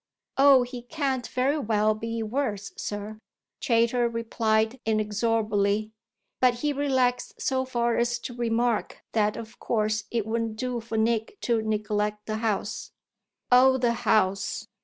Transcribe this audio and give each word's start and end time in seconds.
"Oh 0.39 0.63
he 0.63 0.81
can't 0.81 1.27
very 1.27 1.59
well 1.59 1.93
be 1.93 2.23
worse, 2.23 2.73
sir," 2.75 3.19
Chayter 3.59 4.09
replied 4.09 4.79
inexorably; 4.83 5.91
but 6.39 6.55
he 6.55 6.73
relaxed 6.73 7.39
so 7.39 7.65
far 7.65 7.97
as 7.99 8.17
to 8.21 8.33
remark 8.35 9.03
that 9.11 9.37
of 9.37 9.59
course 9.59 10.05
it 10.09 10.25
wouldn't 10.25 10.55
do 10.55 10.79
for 10.79 10.97
Nick 10.97 11.39
to 11.41 11.61
neglect 11.61 12.25
the 12.25 12.37
House. 12.37 12.89
"Oh 13.51 13.77
the 13.77 13.93
House!" 13.93 14.65